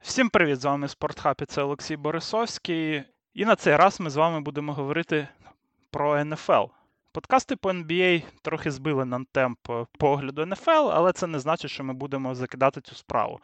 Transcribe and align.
Всім 0.00 0.30
привіт! 0.30 0.60
З 0.60 0.64
вами 0.64 0.88
Спортхаб 0.88 1.36
і 1.42 1.44
це 1.44 1.62
Олексій 1.62 1.96
Борисовський. 1.96 3.02
І 3.34 3.44
на 3.44 3.56
цей 3.56 3.76
раз 3.76 4.00
ми 4.00 4.10
з 4.10 4.16
вами 4.16 4.40
будемо 4.40 4.72
говорити 4.72 5.28
про 5.90 6.24
НФЛ. 6.24 6.64
Подкасти 7.12 7.56
по 7.56 7.70
NBA 7.70 8.22
трохи 8.42 8.70
збили 8.70 9.04
нам 9.04 9.26
темп 9.32 9.58
погляду 9.98 10.46
НФЛ, 10.46 10.70
але 10.70 11.12
це 11.12 11.26
не 11.26 11.38
значить, 11.38 11.70
що 11.70 11.84
ми 11.84 11.94
будемо 11.94 12.34
закидати 12.34 12.80
цю 12.80 12.94
справу. 12.94 13.40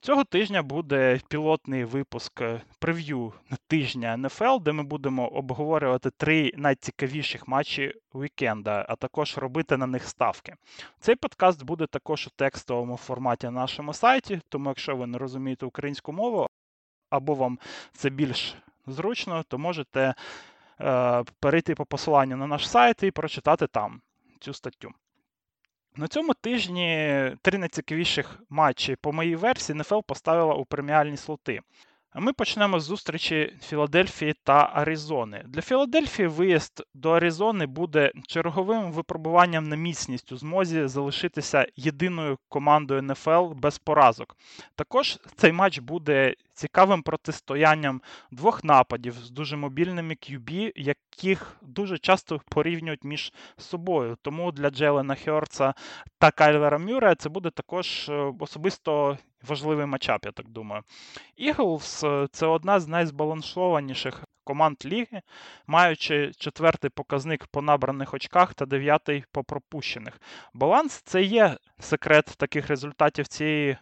Цього 0.00 0.24
тижня 0.24 0.62
буде 0.62 1.20
пілотний 1.28 1.84
випуск 1.84 2.40
е, 2.40 2.60
прев'ю 2.78 3.32
тижня 3.66 4.16
НФЛ, 4.16 4.58
де 4.60 4.72
ми 4.72 4.82
будемо 4.82 5.28
обговорювати 5.28 6.10
три 6.10 6.52
найцікавіших 6.56 7.48
матчі 7.48 7.94
вікенда, 8.14 8.86
а 8.88 8.96
також 8.96 9.38
робити 9.38 9.76
на 9.76 9.86
них 9.86 10.08
ставки. 10.08 10.54
Цей 11.00 11.16
подкаст 11.16 11.62
буде 11.62 11.86
також 11.86 12.26
у 12.26 12.30
текстовому 12.36 12.96
форматі 12.96 13.46
на 13.46 13.52
нашому 13.52 13.94
сайті, 13.94 14.40
тому 14.48 14.68
якщо 14.68 14.96
ви 14.96 15.06
не 15.06 15.18
розумієте 15.18 15.66
українську 15.66 16.12
мову, 16.12 16.46
або 17.10 17.34
вам 17.34 17.58
це 17.92 18.10
більш 18.10 18.56
зручно, 18.86 19.42
то 19.48 19.58
можете 19.58 20.14
е, 20.80 21.24
перейти 21.40 21.74
по 21.74 21.86
посиланню 21.86 22.36
на 22.36 22.46
наш 22.46 22.68
сайт 22.68 23.02
і 23.02 23.10
прочитати 23.10 23.66
там 23.66 24.00
цю 24.40 24.54
статтю. 24.54 24.90
На 25.98 26.08
цьому 26.08 26.34
тижні 26.34 27.22
три 27.42 27.58
найцікавіших 27.58 28.42
матчі 28.50 28.96
по 28.96 29.12
моїй 29.12 29.36
версії 29.36 29.78
НФЛ 29.78 30.00
поставила 30.06 30.54
у 30.54 30.64
преміальні 30.64 31.16
слоти. 31.16 31.60
А 32.10 32.20
ми 32.20 32.32
почнемо 32.32 32.80
з 32.80 32.84
зустрічі 32.84 33.56
Філадельфії 33.62 34.34
та 34.44 34.70
Аризони. 34.74 35.44
Для 35.48 35.60
Філадельфії 35.60 36.28
виїзд 36.28 36.82
до 36.94 37.10
Аризони 37.10 37.66
буде 37.66 38.12
черговим 38.26 38.92
випробуванням 38.92 39.68
на 39.68 39.76
міцність 39.76 40.32
у 40.32 40.36
змозі 40.36 40.86
залишитися 40.86 41.66
єдиною 41.76 42.38
командою 42.48 43.02
НФЛ 43.02 43.46
без 43.54 43.78
поразок. 43.78 44.36
Також 44.74 45.18
цей 45.36 45.52
матч 45.52 45.78
буде 45.78 46.34
цікавим 46.58 47.02
протистоянням 47.02 48.02
двох 48.30 48.64
нападів 48.64 49.14
з 49.14 49.30
дуже 49.30 49.56
мобільними 49.56 50.14
QB, 50.14 50.72
яких 50.76 51.56
дуже 51.62 51.98
часто 51.98 52.40
порівнюють 52.48 53.04
між 53.04 53.32
собою. 53.56 54.16
Тому 54.22 54.52
для 54.52 54.70
Джелена 54.70 55.14
Херца 55.14 55.74
та 56.18 56.30
Кайлера 56.30 56.78
Мюра 56.78 57.14
це 57.14 57.28
буде 57.28 57.50
також 57.50 58.08
е, 58.08 58.32
особисто 58.40 59.18
важливий 59.48 59.86
матчап, 59.86 60.26
я 60.26 60.32
так 60.32 60.48
думаю. 60.48 60.82
Eagles– 61.40 62.28
це 62.32 62.46
одна 62.46 62.80
з 62.80 62.88
найзбалансованіших 62.88 64.24
команд 64.44 64.76
ліги, 64.84 65.22
маючи 65.66 66.32
четвертий 66.38 66.90
показник 66.90 67.46
по 67.46 67.62
набраних 67.62 68.14
очках 68.14 68.54
та 68.54 68.66
дев'ятий 68.66 69.24
по 69.32 69.44
пропущених. 69.44 70.20
Баланс 70.54 71.02
це 71.02 71.22
є 71.22 71.56
секрет 71.78 72.24
таких 72.24 72.68
результатів 72.68 73.28
цієї 73.28 73.76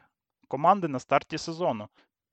команди 0.48 0.89
на 0.89 0.98
старті 0.98 1.39
сезону. 1.39 1.89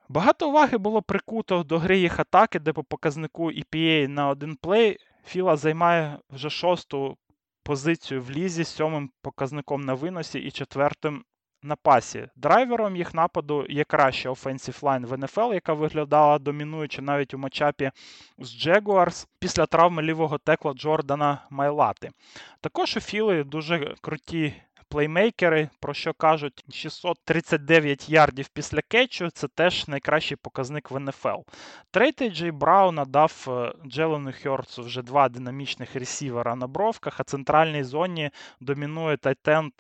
Багато 0.10 0.50
уваги 0.50 0.78
було 0.78 1.02
прикуто 1.02 1.64
до 1.64 1.80
гри 1.80 1.98
їх 1.98 2.20
атаки, 2.20 2.60
де 2.60 2.74
по 2.74 2.84
показнику 2.84 3.52
EPA 3.52 4.08
на 4.08 4.30
один 4.30 4.56
play 4.56 4.98
Філа 5.26 5.58
займає 5.58 6.20
вже 6.30 6.50
шосту 6.50 7.18
позицію 7.64 8.22
в 8.22 8.32
лізі 8.32 8.64
з 8.64 8.68
сьомим 8.68 9.10
показником 9.22 9.82
на 9.82 9.94
виносі 9.94 10.40
і 10.40 10.52
четвертим 10.52 11.24
на 11.64 11.76
пасі. 11.76 12.28
Драйвером 12.36 12.96
їх 12.96 13.14
нападу 13.14 13.66
є 13.70 13.84
краща 13.84 14.30
offensive 14.30 14.80
line 14.80 15.06
в 15.06 15.18
НФЛ, 15.18 15.54
яка 15.54 15.74
виглядала 15.74 16.40
домінуюче 16.40 17.02
навіть 17.02 17.34
у 17.34 17.38
матчапі 17.38 17.92
з 18.38 18.68
Jaguars 18.68 19.28
після 19.40 19.66
травми 19.66 20.02
лівого 20.02 20.38
текла 20.38 20.74
Джордана 20.74 21.48
Майлати. 21.50 22.12
Також 22.62 22.98
у 22.98 23.00
Філи 23.00 23.44
дуже 23.44 23.96
круті 24.02 24.54
плеймейкери, 24.94 25.70
про 25.80 25.94
що 25.94 26.14
кажуть 26.14 26.66
639 26.72 28.10
ярдів 28.10 28.48
після 28.48 28.82
кетчу, 28.82 29.30
це 29.30 29.48
теж 29.48 29.88
найкращий 29.88 30.38
показник 30.38 30.92
в 30.92 31.00
НФЛ. 31.00 31.42
Трейд 31.92 32.19
Ей 32.19 32.30
Джей 32.30 32.52
Брауна 32.52 33.06
дав 33.06 33.46
е, 33.48 33.74
Джелену 33.90 34.32
Хьортсу 34.44 34.84
вже 34.84 35.02
два 35.02 35.30
динамічних 35.30 35.96
ресівера 35.96 36.56
на 36.56 36.68
бровках, 36.68 37.20
а 37.20 37.24
центральній 37.24 37.84
зоні 37.84 38.30
домінує 38.60 39.18
тайтенд 39.18 39.72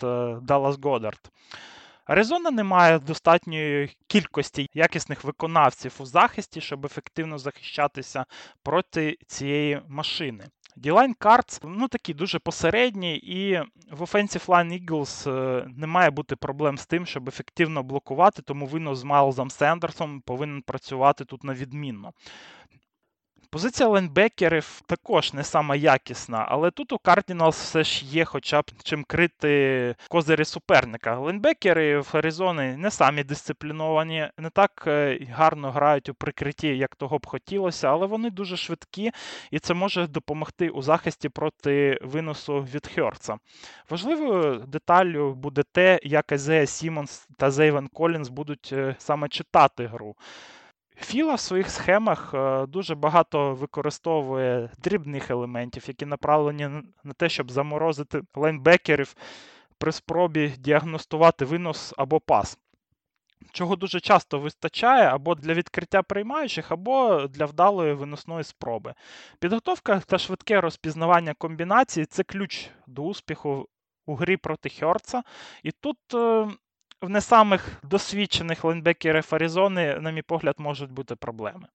Даллас 0.41 0.79
Годард. 0.83 1.31
Аризона 2.05 2.51
не 2.51 2.63
має 2.63 2.99
достатньої 2.99 3.97
кількості 4.07 4.69
якісних 4.73 5.23
виконавців 5.23 5.95
у 5.99 6.05
захисті, 6.05 6.61
щоб 6.61 6.85
ефективно 6.85 7.37
захищатися 7.37 8.25
проти 8.63 9.17
цієї 9.27 9.81
машини. 9.87 10.45
Ділайн 10.75 11.15
Cards, 11.19 11.59
ну 11.63 11.87
такі 11.87 12.13
дуже 12.13 12.39
посередні, 12.39 13.17
і 13.17 13.59
в 13.91 14.01
Offensive 14.01 14.45
Line 14.45 14.85
Eagles 14.85 15.29
е, 15.31 15.67
не 15.77 15.87
має 15.87 16.09
бути 16.09 16.35
проблем 16.35 16.77
з 16.77 16.85
тим, 16.85 17.05
щоб 17.05 17.27
ефективно 17.27 17.83
блокувати, 17.83 18.41
тому 18.41 18.65
винос 18.65 18.99
з 18.99 19.03
Майлзом 19.03 19.49
Сендерсом 19.49 20.21
повинен 20.21 20.61
працювати 20.61 21.25
тут 21.25 21.43
на 21.43 21.53
відмінно. 21.53 22.13
Позиція 23.53 23.89
лайнбекерів 23.89 24.81
також 24.85 25.33
не 25.33 25.43
сама 25.43 25.75
якісна, 25.75 26.45
але 26.49 26.71
тут 26.71 26.93
у 26.93 26.95
Cardinals 26.95 27.49
все 27.49 27.83
ж 27.83 28.05
є 28.05 28.25
хоча 28.25 28.61
б 28.61 28.71
чим 28.83 29.03
крити 29.03 29.95
козирі 30.09 30.45
суперника. 30.45 31.19
Лайнбекери 31.19 31.99
в 31.99 32.09
Аризони 32.13 32.77
не 32.77 32.91
самі 32.91 33.23
дисципліновані, 33.23 34.29
не 34.37 34.49
так 34.49 34.83
е, 34.87 35.19
гарно 35.31 35.71
грають 35.71 36.09
у 36.09 36.13
прикритті, 36.13 36.67
як 36.67 36.95
того 36.95 37.17
б 37.17 37.25
хотілося, 37.25 37.87
але 37.87 38.05
вони 38.05 38.29
дуже 38.29 38.57
швидкі, 38.57 39.11
і 39.51 39.59
це 39.59 39.73
може 39.73 40.07
допомогти 40.07 40.69
у 40.69 40.81
захисті 40.81 41.29
проти 41.29 41.99
виносу 42.01 42.59
від 42.73 42.87
Херца. 42.87 43.37
Важливою 43.89 44.63
деталлю 44.67 45.33
буде 45.33 45.63
те, 45.71 45.99
як 46.03 46.31
Езея 46.31 46.65
Сіммонс 46.65 47.27
та 47.37 47.51
Зейвен 47.51 47.87
Колінс 47.87 48.29
будуть 48.29 48.69
е, 48.73 48.95
саме 48.99 49.29
читати 49.29 49.87
гру. 49.87 50.15
Філа 51.03 51.35
в 51.35 51.39
своїх 51.39 51.69
схемах 51.69 52.33
е, 52.33 52.65
дуже 52.65 52.95
багато 52.95 53.53
використовує 53.55 54.69
дрібних 54.77 55.31
елементів, 55.31 55.83
які 55.87 56.05
направлені 56.05 56.69
на 57.03 57.13
те, 57.17 57.29
щоб 57.29 57.51
заморозити 57.51 58.21
лайнбекерів 58.35 59.15
при 59.77 59.91
спробі 59.91 60.53
діагностувати 60.57 61.45
винос 61.45 61.93
або 61.97 62.19
пас. 62.19 62.57
Чого 63.51 63.75
дуже 63.75 63.99
часто 63.99 64.39
вистачає 64.39 65.07
або 65.07 65.35
для 65.35 65.53
відкриття 65.53 66.03
приймаючих, 66.03 66.71
або 66.71 67.27
для 67.27 67.45
вдалої 67.45 67.93
виносної 67.93 68.43
спроби. 68.43 68.93
Підготовка 69.39 69.99
та 69.99 70.17
швидке 70.17 70.61
розпізнавання 70.61 71.33
комбінацій 71.33 72.05
це 72.05 72.23
ключ 72.23 72.69
до 72.87 73.03
успіху 73.03 73.67
у 74.05 74.15
грі 74.15 74.37
проти 74.37 74.69
Хьорца. 74.69 75.23
І 75.63 75.71
тут 75.71 75.97
е, 76.13 76.47
в 77.03 77.09
не 77.09 77.21
самих 77.21 77.67
досвідчених 77.83 78.63
лайнбекерів 78.63 79.27
Аризони, 79.31 79.97
на 80.01 80.11
мій 80.11 80.21
погляд, 80.21 80.55
можуть 80.57 80.91
бути 80.91 81.15
проблеми. 81.15 81.67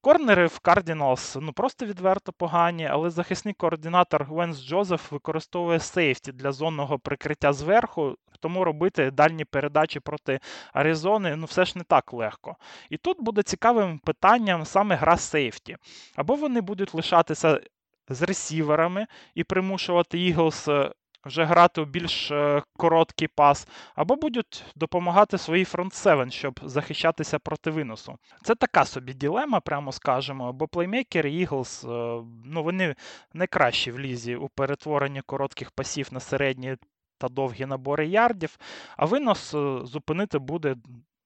Корнери 0.00 0.46
в 0.46 0.60
Cardinals 0.64 1.38
ну 1.40 1.52
просто 1.52 1.86
відверто 1.86 2.32
погані, 2.32 2.86
але 2.86 3.10
захисний 3.10 3.54
координатор 3.54 4.24
Венс 4.24 4.62
Джозеф 4.62 5.12
використовує 5.12 5.80
сейфті 5.80 6.32
для 6.32 6.52
зонного 6.52 6.98
прикриття 6.98 7.52
зверху, 7.52 8.16
тому 8.40 8.64
робити 8.64 9.10
дальні 9.10 9.44
передачі 9.44 10.00
проти 10.00 10.40
Аризони 10.72 11.36
ну 11.36 11.46
все 11.46 11.64
ж 11.64 11.72
не 11.78 11.84
так 11.84 12.12
легко. 12.12 12.56
І 12.90 12.96
тут 12.96 13.16
буде 13.20 13.42
цікавим 13.42 13.98
питанням 13.98 14.64
саме 14.64 14.94
гра 14.94 15.16
сейфті. 15.16 15.76
Або 16.16 16.34
вони 16.34 16.60
будуть 16.60 16.94
лишатися 16.94 17.60
з 18.08 18.22
ресіверами 18.22 19.06
і 19.34 19.44
примушувати 19.44 20.18
Eagles 20.18 20.90
вже 21.24 21.44
грати 21.44 21.80
у 21.80 21.84
більш 21.84 22.30
е, 22.30 22.62
короткий 22.78 23.28
пас, 23.28 23.68
або 23.94 24.16
будуть 24.16 24.64
допомагати 24.76 25.38
своїй 25.38 25.64
фронт 25.64 25.94
7, 25.94 26.30
щоб 26.30 26.60
захищатися 26.62 27.38
проти 27.38 27.70
виносу. 27.70 28.16
Це 28.42 28.54
така 28.54 28.84
собі 28.84 29.14
ділема, 29.14 29.60
прямо 29.60 29.92
скажемо, 29.92 30.52
бо 30.52 30.68
плеймейкери 30.68 31.30
Eagles, 31.30 31.90
е, 31.90 32.24
ну 32.44 32.62
вони 32.62 32.94
найкращі 33.32 33.92
в 33.92 33.98
лізі 33.98 34.36
у 34.36 34.48
перетворенні 34.48 35.20
коротких 35.26 35.70
пасів 35.70 36.08
на 36.10 36.20
середні 36.20 36.76
та 37.18 37.28
довгі 37.28 37.66
набори 37.66 38.06
ярдів, 38.06 38.58
а 38.96 39.06
винос 39.06 39.54
е, 39.54 39.78
зупинити 39.84 40.38
буде. 40.38 40.76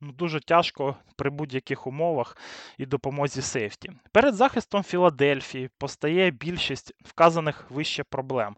Ну, 0.00 0.12
дуже 0.12 0.40
тяжко 0.40 0.96
при 1.16 1.30
будь-яких 1.30 1.86
умовах 1.86 2.36
і 2.78 2.86
допомозі 2.86 3.42
сейфті. 3.42 3.92
Перед 4.12 4.34
захистом 4.34 4.82
Філадельфії 4.82 5.70
постає 5.78 6.30
більшість 6.30 6.92
вказаних 7.04 7.70
вище 7.70 8.04
проблем. 8.04 8.56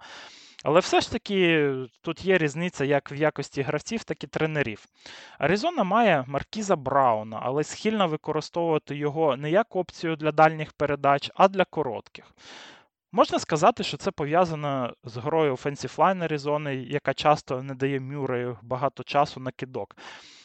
Але 0.67 0.81
все 0.81 1.01
ж 1.01 1.13
таки 1.13 1.73
тут 2.03 2.25
є 2.25 2.39
різниця 2.39 2.85
як 2.85 3.13
в 3.13 3.15
якості 3.15 3.63
гравців, 3.63 4.05
так 4.05 4.25
і 4.25 4.27
тренерів. 4.27 4.87
Аризона 5.39 5.85
має 5.85 6.25
Маркіза 6.27 6.77
Брауна, 6.77 7.41
але 7.43 7.65
схильна 7.65 8.07
використовувати 8.07 8.97
його 8.97 9.37
не 9.37 9.51
як 9.51 9.77
опцію 9.77 10.17
для 10.17 10.33
дальніх 10.33 10.73
передач, 10.73 11.31
а 11.35 11.49
для 11.49 11.65
коротких. 11.65 12.25
Можна 13.13 13.39
сказати, 13.39 13.83
що 13.83 13.97
це 13.97 14.11
пов'язано 14.11 14.95
з 15.05 15.17
грою 15.17 15.53
Offensive 15.53 15.97
Line 15.97 16.25
Аризони, 16.25 16.77
яка 16.77 17.15
часто 17.15 17.63
не 17.63 17.75
дає 17.75 18.01
Мюрею 18.01 18.59
багато 18.63 19.03
часу 19.03 19.41
на 19.41 19.51
кидок. 19.51 19.97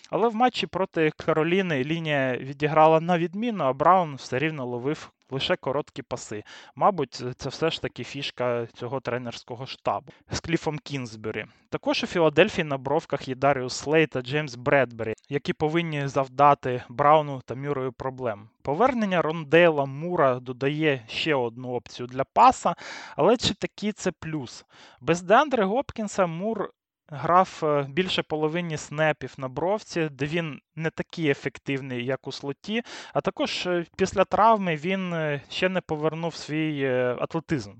Але 0.09 0.27
в 0.27 0.35
матчі 0.35 0.67
проти 0.67 1.11
Кароліни 1.25 1.83
лінія 1.83 2.37
відіграла 2.37 2.99
на 2.99 3.17
відмінно, 3.17 3.63
а 3.63 3.73
Браун 3.73 4.15
все 4.15 4.39
рівно 4.39 4.65
ловив 4.65 5.11
лише 5.31 5.55
короткі 5.55 6.01
паси. 6.01 6.43
Мабуть, 6.75 7.23
це 7.37 7.49
все 7.49 7.69
ж 7.69 7.81
таки 7.81 8.03
фішка 8.03 8.67
цього 8.73 8.99
тренерського 8.99 9.65
штабу 9.65 10.11
з 10.31 10.39
Кліфом 10.39 10.79
Кінзбері. 10.79 11.45
Також 11.69 12.03
у 12.03 12.07
Філадельфії 12.07 12.65
на 12.65 12.77
бровках 12.77 13.27
є 13.27 13.35
Даріус 13.35 13.73
Слей 13.73 14.07
та 14.07 14.21
Джеймс 14.21 14.55
Бредбері, 14.55 15.13
які 15.29 15.53
повинні 15.53 16.07
завдати 16.07 16.83
Брауну 16.89 17.41
та 17.45 17.55
Мюррею 17.55 17.91
проблем. 17.91 18.49
Повернення 18.61 19.21
Рондейла 19.21 19.85
Мура 19.85 20.39
додає 20.39 21.03
ще 21.07 21.35
одну 21.35 21.69
опцію 21.69 22.07
для 22.07 22.23
паса, 22.23 22.75
але 23.15 23.37
чи 23.37 23.53
такий 23.53 23.91
це 23.91 24.11
плюс? 24.11 24.65
Без 25.01 25.21
Деандре 25.21 25.63
Гопкінса 25.63 26.25
Мур 26.27 26.69
грав 27.11 27.61
е, 27.63 27.85
більше 27.89 28.23
половині 28.23 28.77
снепів 28.77 29.33
на 29.37 29.47
бровці, 29.47 30.09
де 30.11 30.25
він 30.25 30.61
не 30.75 30.89
такий 30.89 31.29
ефективний, 31.29 32.05
як 32.05 32.27
у 32.27 32.31
слоті. 32.31 32.81
А 33.13 33.21
також 33.21 33.67
е, 33.67 33.85
після 33.97 34.25
травми 34.25 34.75
він 34.75 35.13
е, 35.13 35.41
ще 35.49 35.69
не 35.69 35.81
повернув 35.81 36.35
свій 36.35 36.87
атлетизм. 37.19 37.71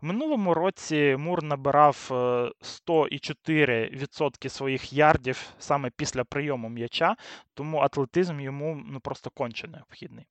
В 0.00 0.06
минулому 0.06 0.54
році 0.54 1.16
Мур 1.18 1.42
набирав 1.42 2.06
104% 2.10 4.48
своїх 4.48 4.92
ярдів 4.92 5.54
саме 5.58 5.90
після 5.96 6.24
прийому 6.24 6.68
м'яча, 6.68 7.16
тому 7.54 7.78
атлетизм 7.78 8.40
йому 8.40 8.82
ну, 8.86 9.00
просто 9.00 9.30
конче 9.30 9.68
необхідний. 9.68 10.26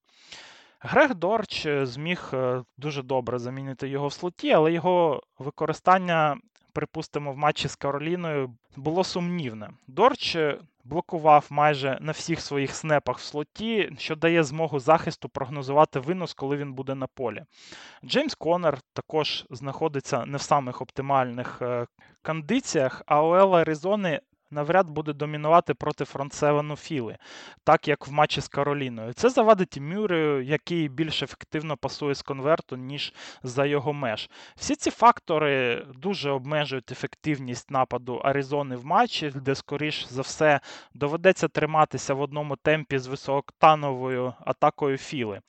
Грег 0.79 1.15
Дорч 1.15 1.67
зміг 1.83 2.33
дуже 2.77 3.03
добре 3.03 3.39
замінити 3.39 3.87
його 3.87 4.07
в 4.07 4.13
слоті, 4.13 4.51
але 4.51 4.73
його 4.73 5.23
використання 5.39 6.37
припустимо, 6.79 7.33
в 7.33 7.37
матчі 7.37 7.67
з 7.67 7.75
Кароліною 7.75 8.55
було 8.75 9.03
сумнівне. 9.03 9.69
Дорч 9.87 10.37
блокував 10.83 11.47
майже 11.49 11.97
на 12.01 12.11
всіх 12.11 12.41
своїх 12.41 12.75
снепах 12.75 13.17
в 13.17 13.21
слоті, 13.21 13.91
що 13.97 14.15
дає 14.15 14.43
змогу 14.43 14.79
захисту 14.79 15.29
прогнозувати 15.29 15.99
винос, 15.99 16.33
коли 16.33 16.57
він 16.57 16.73
буде 16.73 16.95
на 16.95 17.07
полі. 17.07 17.43
Джеймс 18.05 18.35
Коннор 18.35 18.79
також 18.93 19.45
знаходиться 19.49 20.25
не 20.25 20.37
в 20.37 20.41
самих 20.41 20.81
оптимальних 20.81 21.61
е, 21.61 21.85
кондиціях, 22.23 23.03
а 23.05 23.23
у 23.23 23.29
Аризони 23.29 24.19
навряд 24.51 24.89
буде 24.89 25.13
домінувати 25.13 25.73
проти 25.73 26.05
фронтсевену 26.05 26.75
Філи, 26.75 27.17
так 27.63 27.87
як 27.87 28.07
в 28.07 28.11
матчі 28.11 28.41
з 28.41 28.47
Кароліною. 28.47 29.13
Це 29.13 29.29
завадить 29.29 29.77
Мюрею, 29.77 30.43
який 30.43 30.89
більш 30.89 31.23
ефективно 31.23 31.77
пасує 31.77 32.15
з 32.15 32.21
конверту, 32.21 32.75
ніж 32.75 33.13
за 33.43 33.65
його 33.65 33.93
меж. 33.93 34.29
Всі 34.55 34.75
ці 34.75 34.91
фактори 34.91 35.85
дуже 35.95 36.31
обмежують 36.31 36.91
ефективність 36.91 37.71
нападу 37.71 38.15
Аризони 38.15 38.75
в 38.75 38.85
матчі, 38.85 39.31
де, 39.35 39.55
скоріш 39.55 40.07
за 40.07 40.21
все, 40.21 40.59
доведеться 40.93 41.47
триматися 41.47 42.13
в 42.13 42.21
одному 42.21 42.55
темпі 42.55 42.97
з 42.97 43.07
висококтановою 43.07 44.33
атакою 44.45 44.97
Філи. 44.97 45.41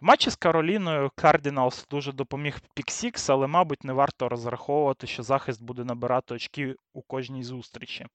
В 0.00 0.04
матчі 0.04 0.30
з 0.30 0.36
Кароліною 0.36 1.10
Кардіналс 1.14 1.86
дуже 1.90 2.12
допоміг 2.12 2.60
Піксікс, 2.74 3.30
але, 3.30 3.46
мабуть, 3.46 3.84
не 3.84 3.92
варто 3.92 4.28
розраховувати, 4.28 5.06
що 5.06 5.22
захист 5.22 5.62
буде 5.62 5.84
набирати 5.84 6.34
очки 6.34 6.74
у 6.92 7.02
кожній 7.02 7.42
зустрічі. 7.42 8.06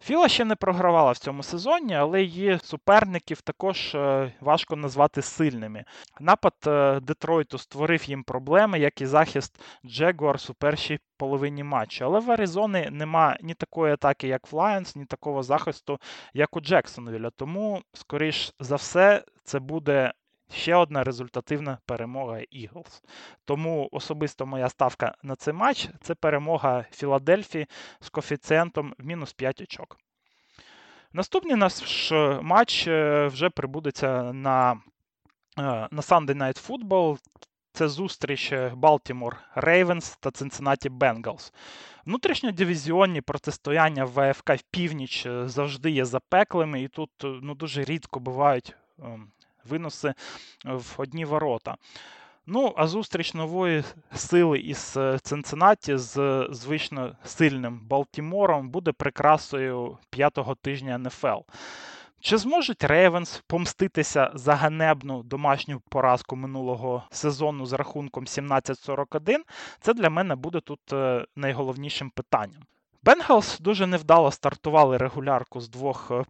Філа 0.00 0.28
ще 0.28 0.44
не 0.44 0.56
програвала 0.56 1.12
в 1.12 1.18
цьому 1.18 1.42
сезоні, 1.42 1.94
але 1.94 2.22
її 2.22 2.58
суперників 2.62 3.40
також 3.40 3.94
е, 3.94 4.32
важко 4.40 4.76
назвати 4.76 5.22
сильними. 5.22 5.84
Напад 6.20 6.54
е, 6.66 7.00
Детройту 7.00 7.58
створив 7.58 8.04
їм 8.04 8.22
проблеми, 8.24 8.78
як 8.78 9.00
і 9.00 9.06
захист 9.06 9.60
Джегуарс 9.86 10.50
у 10.50 10.54
першій 10.54 10.98
половині 11.16 11.64
матчу. 11.64 12.04
Але 12.04 12.20
в 12.20 12.30
Аризони 12.30 12.88
нема 12.90 13.36
ні 13.40 13.54
такої 13.54 13.92
атаки, 13.92 14.28
як 14.28 14.52
в 14.52 14.56
Лайонс, 14.56 14.96
ні 14.96 15.04
такого 15.04 15.42
захисту, 15.42 15.98
як 16.34 16.56
у 16.56 16.60
Джексонвіля. 16.60 17.30
Тому, 17.30 17.82
скоріш 17.92 18.52
за 18.60 18.76
все, 18.76 19.24
це 19.44 19.58
буде 19.58 20.12
ще 20.52 20.74
одна 20.74 21.04
результативна 21.04 21.78
перемога 21.86 22.36
Eagles. 22.36 23.02
Тому 23.44 23.88
особисто 23.92 24.46
моя 24.46 24.68
ставка 24.68 25.14
на 25.22 25.36
цей 25.36 25.54
матч 25.54 25.88
це 26.00 26.14
перемога 26.14 26.84
Філадельфії 26.90 27.66
з 28.00 28.08
коефіцієнтом 28.08 28.94
в 28.98 29.06
мінус 29.06 29.32
5 29.32 29.60
очок. 29.60 29.98
Наступний 31.12 31.56
наш 31.56 32.12
матч 32.42 32.86
е, 32.86 33.26
вже 33.26 33.50
прибудеться 33.50 34.32
на 34.32 34.72
е, 34.72 34.78
на 35.90 36.02
Sunday 36.02 36.36
Night 36.36 36.68
Football. 36.68 37.18
Це 37.74 37.88
зустріч 37.88 38.52
Балтімор 38.74 39.36
Рейвенс 39.54 40.16
та 40.16 40.30
Cincinnati 40.30 40.90
Bengals. 40.98 41.52
Внутрішньодивізіонні 42.06 43.20
протистояння 43.20 44.04
ВФК 44.04 44.50
в 44.50 44.62
північ 44.70 45.26
е, 45.26 45.48
завжди 45.48 45.90
є 45.90 46.04
запеклими, 46.04 46.82
і 46.82 46.88
тут 46.88 47.10
ну, 47.22 47.54
дуже 47.54 47.84
рідко 47.84 48.20
бувають 48.20 48.76
ем, 49.02 49.32
виноси 49.64 50.14
в 50.64 50.94
одні 50.96 51.24
ворота. 51.24 51.76
Ну, 52.46 52.74
а 52.76 52.86
зустріч 52.86 53.34
нової 53.34 53.84
сили 54.14 54.58
із 54.58 54.94
е, 54.96 55.18
Цинциннаті 55.22 55.96
з 55.96 56.46
звично 56.50 57.16
сильним 57.24 57.80
Балтімором 57.80 58.70
буде 58.70 58.92
прикрасою 58.92 59.98
п'ятого 60.10 60.54
тижня 60.54 60.98
НФЛ. 60.98 61.40
Чи 62.20 62.36
зможуть 62.36 62.84
Рейвенс 62.84 63.42
помститися 63.46 64.30
за 64.34 64.54
ганебну 64.54 65.22
домашню 65.22 65.80
поразку 65.88 66.36
минулого 66.36 67.02
сезону 67.10 67.66
з 67.66 67.72
рахунком 67.72 68.24
17-41? 68.24 69.36
Це 69.80 69.94
для 69.94 70.10
мене 70.10 70.34
буде 70.34 70.60
тут 70.60 70.92
е, 70.92 71.26
найголовнішим 71.36 72.10
питанням. 72.10 72.62
Бенгалс 73.02 73.58
дуже 73.58 73.86
невдало 73.86 74.30
стартували 74.30 74.96
регулярку 74.96 75.60
з 75.60 75.68
двох 75.68 76.10
е, 76.10 76.24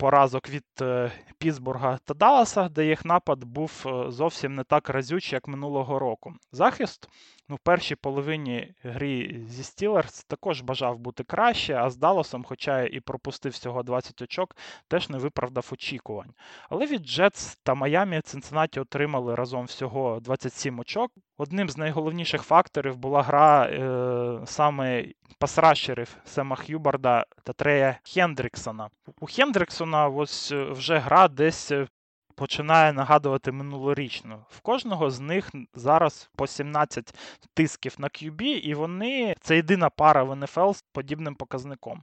поразок 0.00 0.48
від 0.48 0.64
е, 0.82 1.12
Пісбурга 1.38 1.98
та 2.04 2.14
Далласа, 2.14 2.68
де 2.68 2.86
їх 2.86 3.04
напад 3.04 3.44
був 3.44 3.84
е, 3.86 4.10
зовсім 4.10 4.54
не 4.54 4.64
так 4.64 4.88
разючий, 4.88 5.36
як 5.36 5.48
минулого 5.48 5.98
року. 5.98 6.34
Захист 6.52 7.08
ну, 7.48 7.56
в 7.56 7.58
першій 7.58 7.94
половині 7.94 8.74
грі 8.82 9.44
зі 9.48 9.62
Стілерс 9.62 10.24
також 10.24 10.60
бажав 10.60 10.98
бути 10.98 11.24
краще, 11.24 11.74
а 11.74 11.90
з 11.90 11.96
Далласом, 11.96 12.44
хоча 12.44 12.82
і 12.82 13.00
пропустив 13.00 13.52
всього 13.52 13.82
20 13.82 14.22
очок, 14.22 14.56
теж 14.88 15.08
не 15.08 15.18
виправдав 15.18 15.68
очікувань. 15.72 16.34
Але 16.68 16.86
від 16.86 17.02
Джетс 17.06 17.56
та 17.62 17.74
Майамі 17.74 18.20
Цинциннаті 18.20 18.80
отримали 18.80 19.34
разом 19.34 19.64
всього 19.64 20.20
27 20.20 20.78
очок. 20.78 21.12
Одним 21.38 21.68
з 21.68 21.76
найголовніших 21.76 22.42
факторів 22.42 22.96
була 22.96 23.22
гра 23.22 23.66
е, 23.66 24.46
саме 24.46 25.04
пасрашерів 25.40 26.16
Сема 26.24 26.56
Х'юбарда 26.56 27.24
та 27.42 27.52
Трея 27.52 27.98
Хендріксона. 28.04 28.90
У 29.20 29.26
Хендріксона 29.26 30.08
ось 30.08 30.52
е, 30.52 30.64
вже 30.64 30.98
гра 30.98 31.28
десь 31.28 31.70
е, 31.70 31.86
починає 32.34 32.92
нагадувати 32.92 33.52
минулорічну. 33.52 34.44
В 34.48 34.60
кожного 34.60 35.10
з 35.10 35.20
них 35.20 35.50
зараз 35.74 36.30
по 36.36 36.46
17 36.46 37.14
тисків 37.54 37.94
на 37.98 38.08
QB, 38.08 38.42
і 38.42 38.74
вони 38.74 39.34
це 39.40 39.56
єдина 39.56 39.90
пара 39.90 40.22
в 40.24 40.36
НФЛ 40.36 40.72
з 40.72 40.82
подібним 40.92 41.34
показником. 41.34 42.02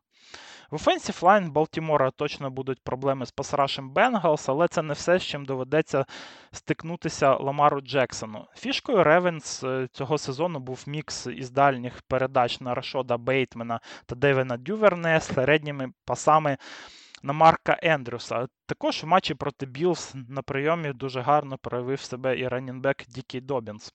В 0.71 0.75
Offensive 0.75 1.21
Line 1.21 1.51
Балтімора 1.51 2.11
точно 2.11 2.49
будуть 2.49 2.83
проблеми 2.83 3.25
з 3.25 3.31
пасрашем 3.31 3.89
Бенгалс, 3.89 4.49
але 4.49 4.67
це 4.67 4.81
не 4.81 4.93
все, 4.93 5.19
з 5.19 5.23
чим 5.23 5.45
доведеться 5.45 6.05
стикнутися 6.51 7.35
Ламару 7.35 7.81
Джексону. 7.81 8.47
Фішкою 8.55 9.03
Ревенс 9.03 9.63
цього 9.91 10.17
сезону 10.17 10.59
був 10.59 10.83
мікс 10.87 11.27
із 11.27 11.51
дальніх 11.51 12.01
передач 12.01 12.61
на 12.61 12.75
Рашода 12.75 13.17
Бейтмена 13.17 13.79
та 14.05 14.15
Девена 14.15 14.57
Дюверне 14.57 15.19
з 15.19 15.33
середніми 15.33 15.91
пасами 16.05 16.57
на 17.23 17.33
Марка 17.33 17.79
Ендрюса. 17.81 18.47
Також 18.65 19.03
в 19.03 19.07
матчі 19.07 19.33
проти 19.33 19.65
Білс 19.65 20.15
на 20.29 20.41
прийомі 20.41 20.93
дуже 20.93 21.21
гарно 21.21 21.57
проявив 21.57 21.99
себе 21.99 22.39
і 22.39 22.47
ранінбек 22.47 23.05
Джей 23.07 23.29
Кей 23.29 23.41
Доббінс. 23.41 23.93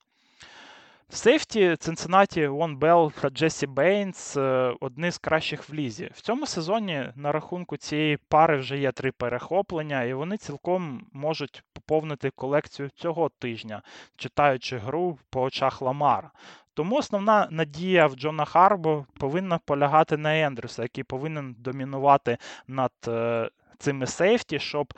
В 1.09 1.17
сейфті 1.17 1.77
Цинциннаті 1.77 2.47
Вон 2.47 2.77
Белл 2.77 3.13
та 3.13 3.31
Джесі 3.31 3.67
Бейнс 3.67 4.37
е, 4.37 4.75
одні 4.81 5.11
з 5.11 5.19
кращих 5.19 5.69
в 5.69 5.75
лізі. 5.75 6.11
В 6.15 6.21
цьому 6.21 6.47
сезоні 6.47 7.09
на 7.17 7.33
рахунку 7.33 7.77
цієї 7.77 8.17
пари 8.17 8.57
вже 8.57 8.79
є 8.79 8.93
три 8.93 9.13
перехоплення, 9.13 10.03
і 10.03 10.15
вони 10.15 10.37
цілком 10.37 11.07
можуть 11.13 11.63
поповнити 11.73 12.31
колекцію 12.31 12.91
цього 12.95 13.29
тижня, 13.29 13.83
читаючи 14.17 14.79
гру 14.79 15.19
по 15.31 15.43
очах 15.43 15.83
Ламара. 15.83 16.31
Тому 16.75 16.97
основна 16.97 17.49
надія 17.51 18.07
в 18.07 18.15
Джона 18.15 18.45
Харбо 18.45 19.07
повинна 19.19 19.59
полягати 19.59 20.17
на 20.17 20.39
Ендрюса, 20.39 20.83
який 20.83 21.05
повинен 21.05 21.57
домінувати 21.59 22.39
над 22.67 22.93
е, 23.09 23.51
цими 23.79 24.07
сейфті, 24.07 24.59
щоб 24.59 24.95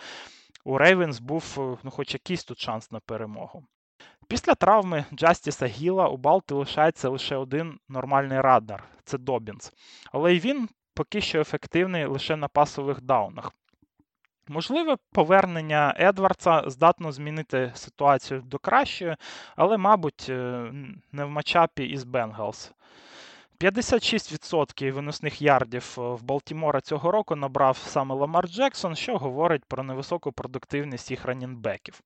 у 0.65 0.79
Рейвенс 0.79 1.21
був 1.21 1.57
е, 1.59 1.77
ну, 1.83 1.91
хоч 1.91 2.15
якийсь 2.15 2.45
тут 2.45 2.59
шанс 2.59 2.93
на 2.93 3.01
перемогу. 3.01 3.65
Після 4.29 4.55
травми 4.55 5.05
Джастіса 5.15 5.67
Гіла 5.67 6.09
у 6.09 6.17
Балти 6.17 6.55
лишається 6.55 7.09
лише 7.09 7.37
один 7.37 7.79
нормальний 7.89 8.41
радар 8.41 8.85
це 9.05 9.19
Добінс. 9.19 9.73
Але 10.13 10.35
й 10.35 10.39
він 10.39 10.69
поки 10.95 11.21
що 11.21 11.41
ефективний 11.41 12.07
лише 12.07 12.37
на 12.37 12.49
пасових 12.49 13.01
даунах. 13.01 13.53
Можливе 14.49 14.97
повернення 15.13 15.95
Едвардса 15.99 16.63
здатно 16.67 17.13
змінити 17.13 17.73
ситуацію 17.75 18.41
до 18.41 18.59
кращої, 18.59 19.17
але, 19.57 19.77
мабуть, 19.77 20.27
е, 20.29 20.73
не 21.13 21.25
в 21.25 21.31
матчапі 21.31 21.85
із 21.85 22.05
Бенгалс. 22.05 22.73
56% 23.59 24.93
виносних 24.93 25.43
ярдів 25.43 25.95
в 25.97 26.23
Балтімора 26.23 26.81
цього 26.81 27.11
року 27.11 27.37
набрав 27.37 27.77
саме 27.77 28.15
Ламар 28.15 28.49
Джексон, 28.49 28.97
що 28.97 29.19
говорить 29.19 29.65
про 29.65 29.83
невисоку 29.83 30.33
продуктивність 30.33 31.11
їх 31.11 31.25
ранінбеків. 31.25 32.01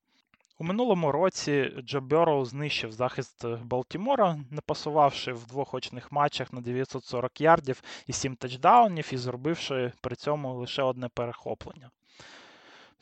У 0.61 0.65
минулому 0.65 1.13
році 1.13 1.73
Джо 1.81 2.01
Берроу 2.01 2.45
знищив 2.45 2.93
захист 2.93 3.47
Балтімора, 3.47 4.39
напасувавши 4.51 5.33
в 5.33 5.47
двох 5.47 5.75
очних 5.75 6.13
матчах 6.13 6.53
на 6.53 6.61
940 6.61 7.41
ярдів 7.41 7.83
і 8.07 8.13
7 8.13 8.37
тачдаунів, 8.37 9.09
і 9.13 9.17
зробивши 9.17 9.93
при 10.01 10.17
цьому 10.17 10.55
лише 10.55 10.83
одне 10.83 11.09
перехоплення. 11.09 11.91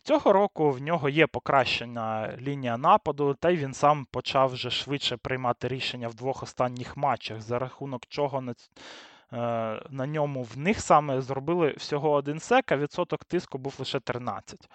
Цього 0.03 0.33
року 0.33 0.71
в 0.71 0.81
нього 0.81 1.09
є 1.09 1.27
покращена 1.27 2.37
лінія 2.41 2.77
нападу, 2.77 3.35
та 3.35 3.51
й 3.51 3.57
він 3.57 3.75
сам 3.75 4.07
почав 4.11 4.53
вже 4.53 4.71
швидше 4.71 5.17
приймати 5.17 5.69
рішення 5.69 6.09
в 6.09 6.15
двох 6.15 6.43
останніх 6.43 6.97
матчах, 6.97 7.41
за 7.41 7.59
рахунок 7.59 8.07
чого 8.09 8.41
на, 9.33 10.05
е, 10.05 10.07
ньому 10.07 10.43
в 10.43 10.59
них 10.59 10.81
саме 10.81 11.21
зробили 11.21 11.75
всього 11.77 12.11
один 12.11 12.41
сек, 12.41 12.73
а 12.73 12.77
відсоток 12.77 13.25
тиску 13.25 13.59
був 13.59 13.75
лише 13.79 14.01
13. 14.01 14.69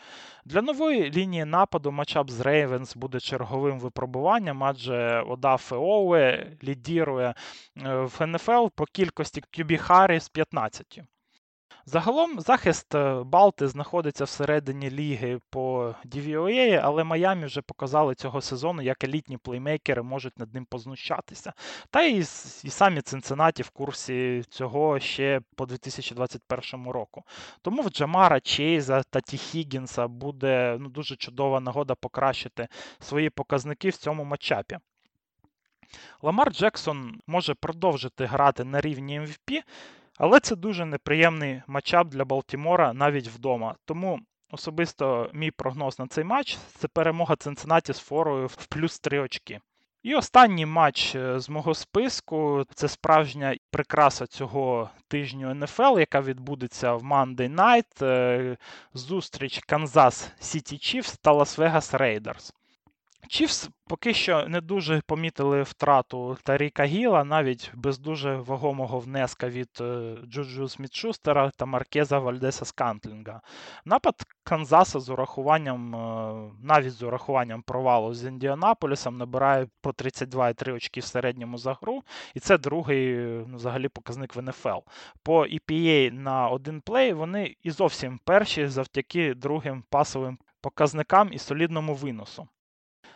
Для 0.45 0.61
нової 0.61 1.11
лінії 1.11 1.45
нападу 1.45 1.91
матчап 1.91 2.29
з 2.29 2.41
Рейвенс 2.41 2.95
буде 2.95 3.19
черговим 3.19 3.79
випробуванням, 3.79 4.63
адже 4.63 5.21
Одафе 5.21 5.75
Оуе 5.75 6.57
лідірує 6.63 7.27
е, 7.27 7.95
в 7.95 8.27
НФЛ 8.27 8.67
по 8.75 8.85
кількості 8.85 9.41
QB 9.41 9.77
Харі 9.77 10.19
з 10.19 10.29
15. 10.29 11.01
Загалом 11.85 12.39
захист 12.39 12.95
е, 12.95 13.23
Балти 13.23 13.67
знаходиться 13.67 14.23
всередині 14.23 14.91
ліги 14.91 15.39
по 15.49 15.95
DVOA, 16.05 16.81
але 16.83 17.03
Майамі 17.03 17.45
вже 17.45 17.61
показали 17.61 18.15
цього 18.15 18.41
сезону, 18.41 18.81
як 18.81 19.03
елітні 19.03 19.37
плеймейкери 19.37 20.01
можуть 20.01 20.39
над 20.39 20.53
ним 20.53 20.65
познущатися. 20.65 21.53
Та 21.89 22.03
і, 22.03 22.17
і 22.63 22.69
самі 22.69 23.01
Цинциннаті 23.01 23.63
в 23.63 23.69
курсі 23.69 24.43
цього 24.49 24.99
ще 24.99 25.41
по 25.55 25.65
2021 25.65 26.89
року. 26.89 27.23
Тому 27.61 27.81
в 27.81 27.89
Джамара 27.89 28.39
Чейза 28.39 29.03
та 29.03 29.21
Ті 29.21 29.37
Хіггінса 29.37 30.07
буде 30.07 30.77
ну, 30.79 30.89
дуже 30.89 31.15
чудова 31.15 31.59
нагода 31.59 31.95
покращити 31.95 32.67
свої 32.99 33.29
показники 33.29 33.89
в 33.89 33.97
цьому 33.97 34.23
матчапі. 34.23 34.77
Ламар 36.21 36.53
Джексон 36.53 37.19
може 37.27 37.53
продовжити 37.53 38.25
грати 38.25 38.63
на 38.63 38.81
рівні 38.81 39.19
MVP. 39.21 39.61
Але 40.21 40.39
це 40.39 40.55
дуже 40.55 40.85
неприємний 40.85 41.61
матчап 41.67 42.07
для 42.07 42.25
Балтімора 42.25 42.93
навіть 42.93 43.27
вдома. 43.27 43.75
Тому 43.85 44.19
особисто 44.51 45.29
мій 45.33 45.51
прогноз 45.51 45.99
на 45.99 46.07
цей 46.07 46.23
матч 46.23 46.57
це 46.77 46.87
перемога 46.87 47.35
Цинциннаті 47.35 47.93
з 47.93 47.99
форою 47.99 48.47
в 48.47 48.65
плюс 48.65 48.99
3 48.99 49.19
очки. 49.19 49.59
І 50.03 50.15
останній 50.15 50.65
матч 50.65 51.15
е, 51.15 51.39
з 51.39 51.49
мого 51.49 51.73
списку 51.73 52.65
це 52.75 52.87
справжня 52.87 53.55
прикраса 53.71 54.27
цього 54.27 54.89
тижню 55.07 55.55
НФЛ, 55.55 55.99
яка 55.99 56.21
відбудеться 56.21 56.93
в 56.93 57.03
Monday 57.03 57.55
Night. 57.55 58.05
Е, 58.05 58.57
зустріч 58.93 59.59
Канзас 59.59 60.31
Сіті 60.39 60.77
Чіфс 60.77 61.17
та 61.17 61.33
Лас-Вегас 61.33 61.97
Рейдерс. 61.97 62.53
Чіфс 63.27 63.69
поки 63.87 64.13
що 64.13 64.47
не 64.47 64.61
дуже 64.61 65.01
помітили 65.05 65.63
втрату 65.63 66.37
Таріка 66.43 66.85
Гіла, 66.85 67.23
навіть 67.23 67.71
без 67.73 67.99
дуже 67.99 68.35
вагомого 68.35 68.99
внеска 68.99 69.49
від 69.49 69.69
е, 69.81 70.17
Джуджу 70.25 70.67
Смітшустера 70.67 71.51
та 71.55 71.65
Маркеза 71.65 72.19
Вальдеса 72.19 72.65
Скантлінга. 72.65 73.41
Напад 73.85 74.15
Канзаса 74.43 74.99
з 74.99 75.09
урахуванням, 75.09 75.95
е, 75.95 76.51
навіть 76.63 76.93
з 76.93 77.03
урахуванням 77.03 77.61
провалу 77.61 78.13
з 78.13 78.25
Індіанаполісом, 78.25 79.17
набирає 79.17 79.67
по 79.81 79.91
32,3 79.91 80.73
очки 80.73 80.99
в 80.99 81.05
середньому 81.05 81.57
за 81.57 81.73
гру, 81.81 82.03
і 82.33 82.39
це 82.39 82.57
другий 82.57 83.15
ну, 83.47 83.55
взагалі 83.55 83.87
показник 83.87 84.35
в 84.35 84.41
НФЛ. 84.41 84.79
По 85.23 85.45
EPA 85.45 86.11
на 86.11 86.47
один 86.47 86.81
плей 86.81 87.13
вони 87.13 87.55
і 87.63 87.71
зовсім 87.71 88.19
перші 88.25 88.67
завдяки 88.67 89.33
другим 89.33 89.83
пасовим 89.89 90.37
показникам 90.61 91.29
і 91.33 91.37
солідному 91.37 91.95
виносу. 91.95 92.47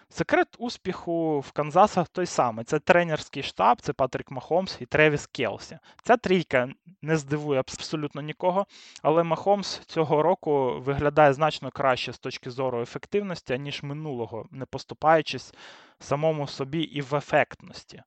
Секрет 0.09 0.47
успіху 0.57 1.39
в 1.39 1.51
Канзасах 1.51 2.07
той 2.07 2.25
самий: 2.25 2.65
це 2.65 2.79
тренерський 2.79 3.43
штаб, 3.43 3.81
це 3.81 3.93
Патрік 3.93 4.31
Махомс 4.31 4.77
і 4.79 4.85
Тревіс 4.85 5.27
Келсі. 5.27 5.79
Ця 6.03 6.17
трійка 6.17 6.69
не 7.01 7.17
здивує 7.17 7.59
абсолютно 7.59 8.21
нікого, 8.21 8.65
але 9.01 9.23
Махомс 9.23 9.79
цього 9.85 10.21
року 10.21 10.79
виглядає 10.79 11.33
значно 11.33 11.71
краще 11.71 12.13
з 12.13 12.19
точки 12.19 12.51
зору 12.51 12.81
ефективності, 12.81 13.57
ніж 13.59 13.83
минулого, 13.83 14.47
не 14.51 14.65
поступаючись 14.65 15.53
самому 15.99 16.47
собі 16.47 16.81
і 16.81 17.01
в 17.01 17.15
ефектності. 17.15 18.03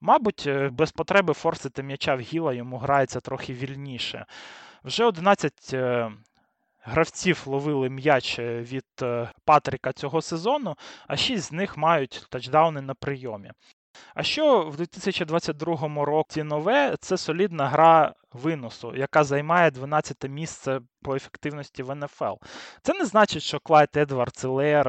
Мабуть, 0.00 0.44
е, 0.46 0.68
без 0.68 0.92
потреби 0.92 1.34
форсити 1.34 1.82
м'яча 1.82 2.14
в 2.14 2.20
гіла 2.20 2.52
йому 2.52 2.78
грається 2.78 3.20
трохи 3.20 3.52
вільніше. 3.52 4.26
Вже 4.84 5.04
11 5.04 5.74
гравців 6.84 7.42
ловили 7.46 7.90
м'яч 7.90 8.38
е, 8.38 8.60
від 8.60 8.84
е, 9.02 9.30
Патріка 9.44 9.92
цього 9.92 10.22
сезону, 10.22 10.76
а 11.06 11.16
шість 11.16 11.44
з 11.44 11.52
них 11.52 11.76
мають 11.76 12.26
тачдауни 12.30 12.80
на 12.80 12.94
прийомі. 12.94 13.50
А 14.14 14.22
що 14.22 14.60
в 14.60 14.76
2022 14.76 16.04
році 16.04 16.42
нове, 16.42 16.96
це 17.00 17.16
солідна 17.16 17.68
гра 17.68 18.14
виносу, 18.34 18.96
яка 18.96 19.24
займає 19.24 19.70
12 19.70 20.28
місце 20.28 20.80
по 21.02 21.16
ефективності 21.16 21.82
в 21.82 21.94
НФЛ. 21.94 22.34
Це 22.82 22.94
не 22.94 23.04
значить, 23.04 23.42
що 23.42 23.60
Клайд 23.60 23.88
Едвард 23.96 24.36
Целер 24.36 24.88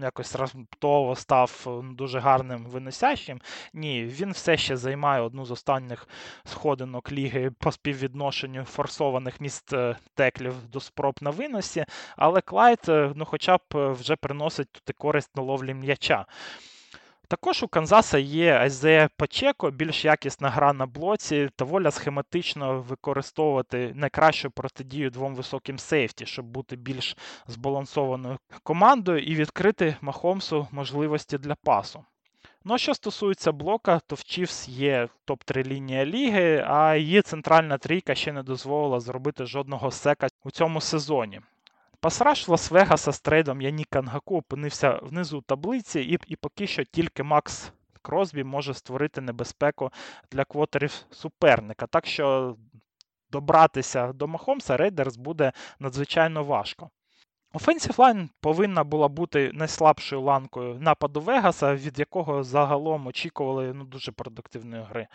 якось 0.00 0.34
раптово 0.34 1.16
став 1.16 1.64
е, 1.66 1.94
дуже 1.94 2.18
гарним 2.18 2.64
виносящим. 2.64 3.40
Ні, 3.72 4.04
він 4.04 4.32
все 4.32 4.56
ще 4.56 4.76
займає 4.76 5.22
одну 5.22 5.44
з 5.44 5.50
останніх 5.50 6.08
сходинок 6.44 7.12
ліги 7.12 7.50
по 7.50 7.72
співвідношенню 7.72 8.64
форсованих 8.64 9.40
міст 9.40 9.72
е, 9.72 9.96
теклів 10.14 10.54
до 10.68 10.80
спроб 10.80 11.14
на 11.20 11.30
виносі, 11.30 11.84
але 12.16 12.40
Клайд, 12.40 12.80
е, 12.88 13.12
ну, 13.14 13.24
хоча 13.24 13.56
б 13.56 13.92
вже 13.92 14.16
приносить 14.16 14.72
тут 14.72 14.96
користь 14.96 15.36
на 15.36 15.42
ловлі 15.42 15.74
м'яча. 15.74 16.26
Також 17.28 17.62
у 17.62 17.68
Канзаса 17.68 18.18
є 18.18 18.52
Айзея 18.52 19.08
Пачеко, 19.16 19.70
більш 19.70 20.04
якісна 20.04 20.50
гра 20.50 20.72
на 20.72 20.86
блоці 20.86 21.48
та 21.56 21.90
схематично 21.90 22.80
використовувати 22.80 23.92
найкращу 23.94 24.50
протидію 24.50 25.10
двом 25.10 25.34
високим 25.34 25.78
сейфті, 25.78 26.26
щоб 26.26 26.46
бути 26.46 26.76
більш 26.76 27.16
збалансованою 27.46 28.38
командою 28.62 29.18
і 29.18 29.34
відкрити 29.34 29.96
Махомсу 30.00 30.68
можливості 30.70 31.38
для 31.38 31.54
пасу. 31.54 32.04
Ну 32.64 32.74
а 32.74 32.78
що 32.78 32.94
стосується 32.94 33.52
блока, 33.52 34.00
то 34.06 34.14
в 34.14 34.18
Chiefs 34.18 34.70
є 34.70 35.08
топ-3 35.26 35.66
лінія 35.66 36.06
ліги, 36.06 36.64
а 36.68 36.96
її 36.96 37.22
центральна 37.22 37.78
трійка 37.78 38.14
ще 38.14 38.32
не 38.32 38.42
дозволила 38.42 39.00
зробити 39.00 39.46
жодного 39.46 39.90
сека 39.90 40.28
у 40.44 40.50
цьому 40.50 40.80
сезоні. 40.80 41.40
Пасраж 42.06 42.48
Лас-Вегаса 42.48 43.12
з 43.12 43.20
трейдом 43.20 43.62
Яніка 43.62 44.02
Нгаку 44.02 44.36
опинився 44.36 45.00
внизу 45.02 45.40
таблиці, 45.40 46.00
і 46.00 46.18
і 46.26 46.36
поки 46.36 46.66
що 46.66 46.84
тільки 46.84 47.22
Макс 47.22 47.72
Кросбі 48.02 48.44
може 48.44 48.74
створити 48.74 49.20
небезпеку 49.20 49.90
для 50.32 50.44
квотерів 50.44 51.06
суперника. 51.10 51.86
Так 51.86 52.06
що 52.06 52.56
добратися 53.30 54.12
до 54.12 54.26
Махомса 54.26 54.76
Рейдерс 54.76 55.16
буде 55.16 55.52
надзвичайно 55.78 56.44
важко. 56.44 56.90
Offensive 57.54 57.96
Line 57.96 58.28
повинна 58.40 58.84
була 58.84 59.08
бути 59.08 59.50
найслабшою 59.54 60.22
ланкою 60.22 60.78
нападу 60.80 61.20
Вегаса, 61.20 61.74
від 61.74 61.98
якого 61.98 62.44
загалом 62.44 63.06
очікували 63.06 63.72
ну, 63.74 63.84
дуже 63.84 64.12
продуктивної 64.12 64.82
гри. 64.82 65.06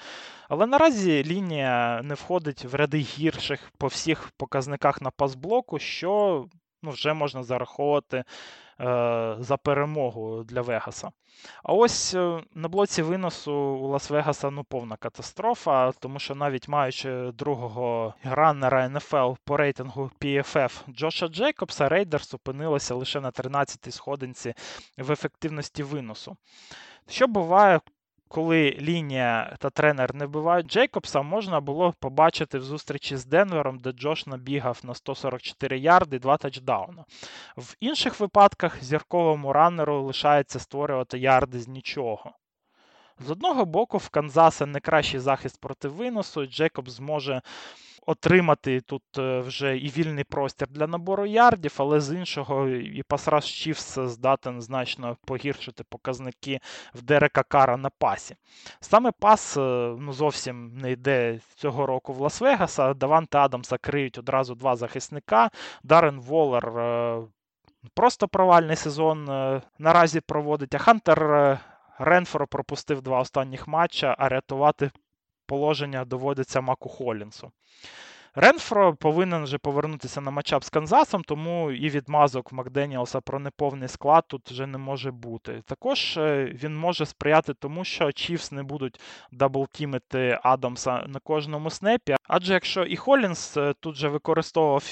Але 0.50 0.66
наразі 0.66 1.24
лінія 1.24 2.02
не 2.04 2.14
входить 2.14 2.66
в 2.66 2.76
ряди 2.76 2.98
гірших 2.98 3.72
по 3.78 3.88
всіх 3.88 4.32
показниках 4.38 5.02
на 5.02 5.12
пасблоку, 5.12 5.80
що 5.80 6.46
ну, 6.84 6.92
вже 6.92 7.14
можна 7.14 7.44
зараховувати 7.44 8.18
е, 8.18 8.24
за 9.40 9.58
перемогу 9.58 10.44
для 10.44 10.62
Вегаса. 10.62 11.12
А 11.64 11.74
ось 11.74 12.14
е, 12.14 12.44
на 12.56 12.68
блоці 12.68 13.02
виносу 13.02 13.54
у 13.54 13.88
Лас-Вегаса 13.88 14.50
ну, 14.50 14.64
повна 14.64 14.96
катастрофа, 14.96 15.92
тому 15.92 16.20
що 16.20 16.36
навіть 16.36 16.68
маючи 16.68 17.32
другого 17.34 18.14
раннера 18.24 18.90
НФЛ 18.90 19.34
по 19.44 19.58
рейтингу 19.58 20.12
PFF 20.22 20.72
Джоша 20.90 21.28
Джейкобса, 21.28 21.90
Рейдерс 21.90 22.34
опинилися 22.34 22.96
лише 22.96 23.20
на 23.22 23.32
13-й 23.32 23.92
сходинці 23.92 24.54
в 24.98 25.12
ефективності 25.12 25.84
виносу. 25.84 26.38
Що 27.10 27.28
буває, 27.28 27.80
коли 28.32 28.78
лінія 28.82 29.56
та 29.60 29.70
тренер 29.70 30.16
не 30.16 30.26
вбивають 30.26 30.68
Джейкобса, 30.68 31.22
можна 31.22 31.60
було 31.62 31.94
побачити 32.00 32.58
в 32.58 32.64
зустрічі 32.64 33.18
з 33.18 33.26
Денвером, 33.26 33.80
де 33.80 33.92
Джош 33.92 34.26
набігав 34.26 34.80
на 34.84 34.94
144 34.94 35.80
ярди, 35.80 36.20
два 36.20 36.38
тачдауна. 36.38 37.06
В 37.58 37.76
інших 37.80 38.20
випадках 38.20 38.84
зірковому 38.84 39.54
раннеру 39.54 40.02
лишається 40.02 40.60
створювати 40.60 41.20
ярди 41.20 41.60
з 41.60 41.68
нічого. 41.68 42.32
З 43.20 43.32
одного 43.32 43.66
боку, 43.66 43.98
в 43.98 44.10
Канзаса 44.10 44.66
не 44.66 44.80
кращий 44.80 45.20
захист 45.20 45.62
проти 45.62 45.88
виносу, 45.88 46.46
Джейкобс 46.46 46.92
зможе 46.92 47.42
отримати 48.06 48.82
тут 48.82 49.04
е, 49.18 49.40
вже 49.40 49.78
і 49.78 49.90
вільний 49.90 50.24
простір 50.24 50.68
для 50.68 50.88
набору 50.88 51.26
ярдів, 51.26 51.76
але 51.78 52.02
з 52.02 52.16
іншого, 52.16 52.68
і 52.70 53.04
pass 53.04 53.25
rush 53.25 53.46
Чіфс 53.46 54.00
здатен 54.00 54.62
значно 54.62 55.18
погіршити 55.26 55.84
показники 55.84 56.60
в 56.94 57.02
Дерека 57.02 57.44
Кара 57.44 57.78
на 57.78 57.90
пасі. 57.90 58.36
Саме 58.80 59.12
пас 59.20 59.58
е, 59.58 59.62
ну, 60.00 60.14
зовсім 60.14 60.78
не 60.78 60.92
йде 60.92 61.40
цього 61.56 61.86
року 61.86 62.14
в 62.14 62.22
Лас-Вегаса. 62.22 62.96
Даванте 62.96 63.38
Адамса 63.38 63.78
криють 63.78 64.18
одразу 64.18 64.56
два 64.56 64.76
захисника. 64.76 65.50
Дарен 65.84 66.20
Волер. 66.20 66.80
Е, 66.80 67.22
просто 67.94 68.28
провальний 68.28 68.76
сезон 68.76 69.26
наразі 69.80 70.22
проводить, 70.22 70.76
а 70.76 70.78
Хантер 70.78 71.60
Ренфро 72.00 72.48
пропустив 72.48 73.02
два 73.02 73.20
останніх 73.20 73.68
матча, 73.68 74.16
а 74.20 74.30
рятувати 74.30 74.92
положення 75.52 76.06
доводиться 76.06 76.62
Маку 76.62 76.90
Холінсу. 76.90 77.52
Ренфро 78.36 78.96
повинен 78.96 79.44
вже 79.44 79.58
повернутися 79.58 80.22
на 80.22 80.32
matchup 80.32 80.64
з 80.64 80.70
Канзасом, 80.70 81.24
тому 81.24 81.72
і 81.72 81.90
відмазок 81.90 82.52
Макденіелса 82.52 83.22
про 83.22 83.40
неповний 83.40 83.90
склад 83.90 84.24
тут 84.28 84.52
вже 84.52 84.68
не 84.68 84.78
може 84.78 85.12
бути. 85.12 85.62
Також 85.66 86.18
е, 86.18 86.52
він 86.64 86.78
може 86.78 87.06
сприяти 87.06 87.54
тому, 87.54 87.84
що 87.84 88.12
Чіфс 88.12 88.52
не 88.52 88.64
будуть 88.64 89.00
даблтімити 89.32 90.40
Адамса 90.44 91.04
на 91.08 91.20
кожному 91.20 91.70
снепі. 91.70 92.16
Адже 92.28 92.54
якщо 92.54 92.84
і 92.84 92.96
Холінс 92.96 93.58
е, 93.58 93.74
тут 93.80 93.96
же 93.96 94.08
використовував 94.08 94.84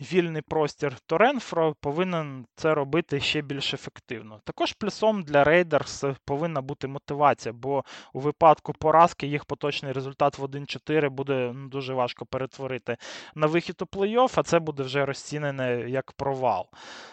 вільний 0.00 0.42
простір, 0.42 0.96
то 1.06 1.18
Ренфро 1.18 1.74
повинен 1.80 2.46
це 2.56 2.74
робити 2.74 3.20
ще 3.20 3.42
більш 3.42 3.74
ефективно. 3.74 4.40
Також 4.44 4.72
плюсом 4.72 5.22
для 5.22 5.44
Рейдерс 5.44 6.04
повинна 6.24 6.60
бути 6.60 6.88
мотивація, 6.88 7.52
бо 7.52 7.84
у 8.12 8.20
випадку 8.20 8.72
поразки 8.72 9.26
їх 9.26 9.44
поточний 9.44 9.92
результат 9.92 10.38
в 10.38 10.44
1-4 10.44 11.10
буде 11.10 11.52
ну, 11.54 11.68
дуже 11.68 11.94
важко 11.94 12.26
перетворити 12.26 12.96
на 13.34 13.46
вихід 13.46 13.82
у 13.82 13.84
плей-офф, 13.84 14.32
а 14.36 14.42
це 14.42 14.58
буде 14.58 14.82
вже 14.82 15.06
розцінене 15.06 15.84
як 15.88 16.12
провал. 16.12 16.66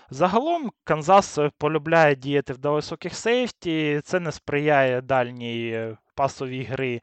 Загалом 0.10 0.72
Канзас 0.84 1.40
полюбляє 1.58 2.16
діяти 2.16 2.54
в 2.54 2.58
високих 2.72 3.16
сейфті, 3.16 4.02
це 4.04 4.20
не 4.20 4.32
сприяє 4.32 5.02
дальній 5.02 5.70
е, 5.70 5.98
пасовій 6.16 6.64
гри 6.64 7.02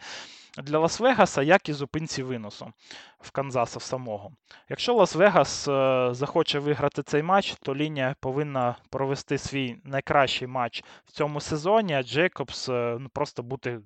для 0.59 0.79
Лас-Вегаса, 0.79 1.43
як 1.43 1.69
і 1.69 1.73
зупинці 1.73 2.23
виносу 2.23 2.73
в 3.21 3.31
Канзаса 3.31 3.81
самого. 3.81 4.33
Якщо 4.69 4.95
Лас-Вегас 4.95 5.73
е, 5.73 6.15
захоче 6.15 6.59
виграти 6.59 7.03
цей 7.03 7.23
матч, 7.23 7.55
то 7.63 7.75
лінія 7.75 8.15
повинна 8.21 8.77
провести 8.91 9.39
свій 9.39 9.77
найкращий 9.85 10.49
матч 10.49 10.85
в 11.05 11.13
цьому 11.13 11.41
сезоні, 11.41 11.95
а 11.95 12.03
Джейкобс 12.03 12.69
е, 12.69 12.97
ну, 13.01 13.09
просто 13.09 13.43
бути 13.43 13.81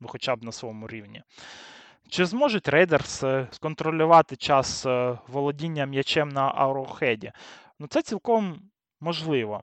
ну, 0.00 0.08
хоча 0.08 0.36
б 0.36 0.44
на 0.44 0.52
своєму 0.52 0.88
рівні. 0.88 1.22
Чи 2.08 2.24
зможуть 2.24 2.68
Рейдерс 2.68 3.22
е, 3.22 3.48
сконтролювати 3.50 4.36
час 4.36 4.86
володіння 5.28 5.86
м'ячем 5.86 6.28
на 6.28 6.48
Арроухеді? 6.48 7.32
Ну, 7.78 7.86
це 7.86 8.02
цілком 8.02 8.70
можливо. 9.00 9.62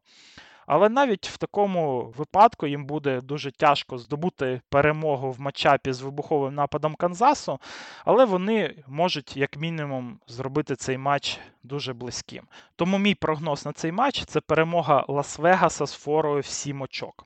Але 0.68 0.90
навіть 0.90 1.28
в 1.28 1.38
такому 1.38 2.14
випадку 2.18 2.68
їм 2.68 2.86
буде 2.86 3.22
дуже 3.22 3.52
тяжко 3.52 3.98
здобути 3.98 4.62
перемогу 4.70 5.32
в 5.32 5.42
матчапі 5.42 5.94
з 5.94 6.02
вибуховим 6.02 6.56
нападом 6.56 6.96
Канзасу, 6.96 7.60
але 8.06 8.26
вони 8.26 8.84
можуть, 8.88 9.38
як 9.38 9.58
мінімум, 9.58 10.20
зробити 10.28 10.76
цей 10.76 10.98
матч 10.98 11.40
дуже 11.64 11.94
близьким. 11.94 12.44
Тому 12.76 12.98
мій 12.98 13.16
прогноз 13.16 13.66
на 13.66 13.72
цей 13.72 13.92
матч 13.92 14.26
це 14.26 14.42
перемога 14.42 15.06
Лас-Вегаса 15.08 15.88
з 15.88 15.94
форою 15.94 16.42
в 16.42 16.46
7 16.46 16.82
очок. 16.82 17.26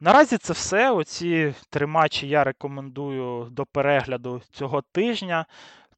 Наразі 0.00 0.38
це 0.38 0.52
все. 0.52 0.90
Оці 0.90 1.54
три 1.70 1.86
матчі 1.86 2.28
я 2.28 2.44
рекомендую 2.44 3.48
до 3.50 3.66
перегляду 3.66 4.42
цього 4.50 4.82
тижня. 4.92 5.46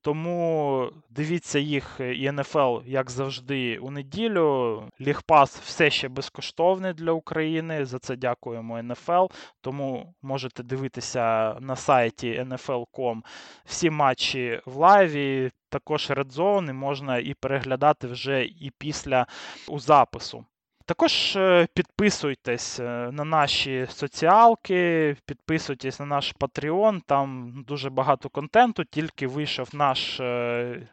Тому 0.01 0.91
дивіться 1.11 1.59
їх 1.59 2.01
е, 2.01 2.15
і 2.15 2.33
НФЛ, 2.33 2.79
як 2.87 3.11
завжди, 3.11 3.79
у 3.79 3.91
неділю. 3.91 4.83
Лігпас 5.01 5.61
все 5.61 5.91
ще 5.91 6.09
безкоштовний 6.09 6.93
для 6.93 7.13
України. 7.13 7.85
За 7.85 7.99
це 7.99 8.17
дякуємо 8.17 8.83
НФЛ. 8.83 9.27
Тому 9.61 10.15
можете 10.23 10.63
дивитися 10.63 11.57
на 11.61 11.77
сайті 11.77 12.45
NFL.com 12.49 13.23
всі 13.65 13.91
матчі 13.91 14.61
в 14.67 14.77
лайві. 14.77 15.51
Також 15.71 16.11
редзони 16.11 16.73
можна 16.73 17.19
і 17.19 17.35
переглядати 17.35 18.07
вже 18.07 18.45
і 18.45 18.73
після 18.79 19.27
у 19.69 19.79
запису. 19.79 20.45
Також 20.89 21.37
е, 21.37 21.69
підписуйтесь 21.75 22.81
е, 22.81 23.11
на 23.13 23.25
наші 23.25 23.87
соціалки, 23.91 25.17
підписуйтесь 25.27 26.01
на 26.01 26.07
наш 26.07 26.35
Patreon, 26.41 27.01
там 27.07 27.53
дуже 27.67 27.91
багато 27.91 28.29
контенту, 28.29 28.85
тільки 28.85 29.27
вийшов 29.27 29.69
наш 29.73 30.21
е, 30.21 30.89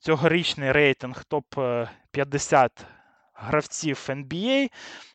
цьогорічний 0.00 0.72
рейтинг 0.72 1.24
топ-50 1.30 2.70
гравців 3.34 4.06
NBA. 4.08 4.70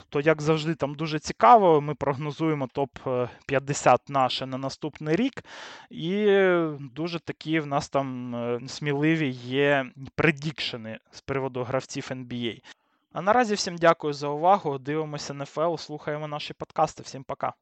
То, 0.09 0.21
як 0.21 0.41
завжди, 0.41 0.75
там 0.75 0.95
дуже 0.95 1.19
цікаво. 1.19 1.81
Ми 1.81 1.95
прогнозуємо 1.95 2.67
топ-50 2.75 3.97
наше 4.09 4.45
на 4.45 4.57
наступний 4.57 5.15
рік. 5.15 5.43
І 5.89 6.25
дуже 6.79 7.19
такі 7.19 7.59
в 7.59 7.65
нас 7.65 7.89
там 7.89 8.35
сміливі 8.67 9.29
є 9.29 9.85
предікшени 10.15 10.99
з 11.11 11.21
приводу 11.21 11.63
гравців 11.63 12.07
NBA. 12.11 12.61
А 13.13 13.21
наразі 13.21 13.55
всім 13.55 13.77
дякую 13.77 14.13
за 14.13 14.27
увагу. 14.27 14.77
Дивимося 14.77 15.33
НФЛ, 15.33 15.75
слухаємо 15.75 16.27
наші 16.27 16.53
подкасти. 16.53 17.03
Всім 17.03 17.23
пока. 17.23 17.53